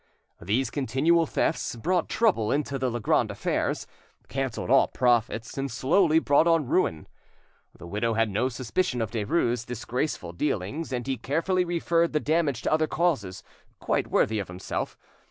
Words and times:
These 0.41 0.71
continual 0.71 1.27
thefts 1.27 1.75
brought 1.75 2.09
trouble 2.09 2.51
into 2.51 2.79
the 2.79 2.89
Legrand 2.89 3.29
affairs, 3.29 3.85
cancelled 4.29 4.71
all 4.71 4.87
profits, 4.87 5.59
and 5.59 5.69
slowly 5.69 6.17
brought 6.17 6.47
on 6.47 6.65
ruin. 6.65 7.07
The 7.77 7.85
widow 7.85 8.15
had 8.15 8.31
no 8.31 8.49
suspicion 8.49 8.99
of 8.99 9.11
Derues' 9.11 9.63
disgraceful 9.63 10.31
dealings, 10.33 10.91
and 10.91 11.05
he 11.05 11.17
carefully 11.17 11.65
referred 11.65 12.13
the 12.13 12.19
damage 12.19 12.63
to 12.63 12.73
other 12.73 12.87
causes, 12.87 13.43
quite 13.79 14.07
worthy 14.07 14.39
of 14.39 14.47
himself. 14.47 14.97